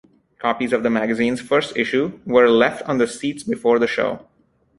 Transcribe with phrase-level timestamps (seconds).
[0.39, 4.25] Copies of the magazine's first issue were left on the seats before the show.